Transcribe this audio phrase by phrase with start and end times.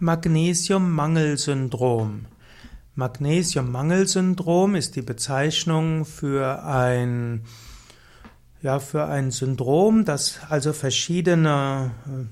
[0.00, 2.26] Magnesiummangelsyndrom.
[2.96, 7.44] Magnesiummangelsyndrom ist die Bezeichnung für ein,
[8.60, 12.24] ja, für ein Syndrom, das also verschiedene äh,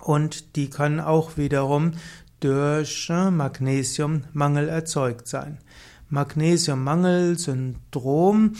[0.00, 1.92] und die können auch wiederum
[2.40, 5.58] durch Magnesiummangel erzeugt sein.
[6.10, 8.52] Magnesiummangelsyndrom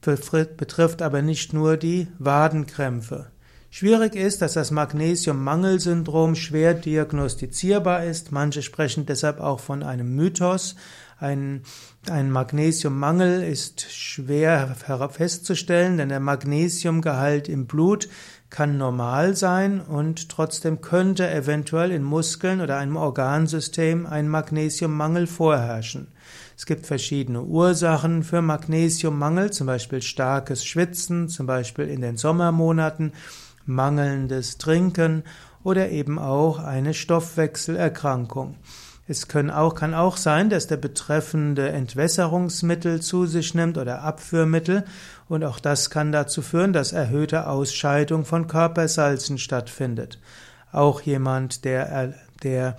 [0.00, 3.30] betrifft aber nicht nur die Wadenkrämpfe.
[3.72, 8.32] Schwierig ist, dass das Magnesiummangelsyndrom schwer diagnostizierbar ist.
[8.32, 10.74] Manche sprechen deshalb auch von einem Mythos.
[11.20, 11.64] Ein,
[12.08, 14.74] ein Magnesiummangel ist schwer
[15.10, 18.08] festzustellen, denn der Magnesiumgehalt im Blut
[18.48, 26.08] kann normal sein und trotzdem könnte eventuell in Muskeln oder einem Organsystem ein Magnesiummangel vorherrschen.
[26.56, 33.12] Es gibt verschiedene Ursachen für Magnesiummangel, zum Beispiel starkes Schwitzen, zum Beispiel in den Sommermonaten
[33.66, 35.24] mangelndes Trinken
[35.62, 38.56] oder eben auch eine Stoffwechselerkrankung.
[39.10, 44.84] Es können auch, kann auch sein, dass der betreffende Entwässerungsmittel zu sich nimmt oder Abführmittel
[45.28, 50.20] und auch das kann dazu führen, dass erhöhte Ausscheidung von Körpersalzen stattfindet.
[50.70, 52.76] Auch jemand, der, der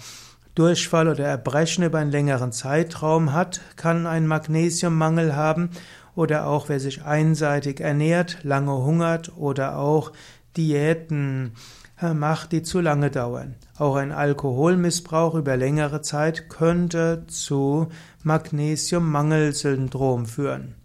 [0.56, 5.72] Durchfall oder Erbrechen über einen längeren Zeitraum hat, kann einen Magnesiummangel haben
[6.16, 10.14] oder auch wer sich einseitig ernährt, lange hungert oder auch
[10.56, 11.81] Diäten äh,
[12.14, 13.56] macht, die zu lange dauern.
[13.78, 17.88] Auch ein Alkoholmissbrauch über längere Zeit könnte zu
[18.24, 20.76] Magnesiummangelsyndrom führen.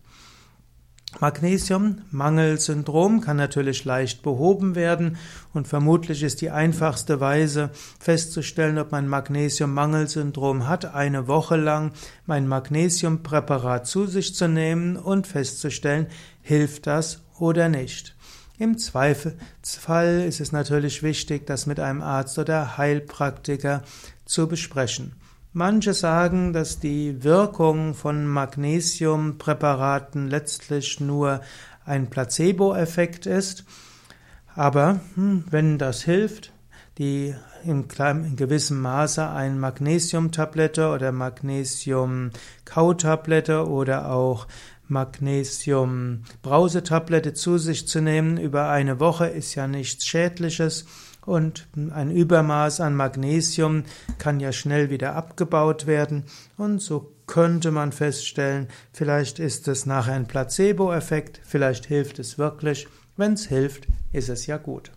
[1.21, 5.17] Magnesiummangelsyndrom kann natürlich leicht behoben werden
[5.55, 11.93] und vermutlich ist die einfachste Weise festzustellen, ob man Magnesiummangelsyndrom hat, eine Woche lang
[12.27, 16.07] mein Magnesiumpräparat zu sich zu nehmen und festzustellen,
[16.43, 18.16] hilft das oder nicht.
[18.59, 23.83] Im Zweifelsfall ist es natürlich wichtig, das mit einem Arzt oder Heilpraktiker
[24.25, 25.13] zu besprechen.
[25.53, 31.41] Manche sagen, dass die Wirkung von Magnesiumpräparaten letztlich nur
[31.85, 33.65] ein Placebo-Effekt ist.
[34.55, 36.53] Aber hm, wenn das hilft,
[36.99, 37.35] die
[37.65, 44.47] in, in gewissem Maße ein Magnesiumtablette oder Magnesium-Kautablette oder auch
[44.89, 50.87] Magnesium-Brausetablette zu sich zu nehmen über eine Woche ist ja nichts Schädliches
[51.25, 53.85] und ein Übermaß an Magnesium
[54.19, 56.25] kann ja schnell wieder abgebaut werden
[56.57, 62.87] und so könnte man feststellen, vielleicht ist es nachher ein Placebo-Effekt, vielleicht hilft es wirklich.
[63.17, 64.93] Wenn es hilft, ist es ja gut.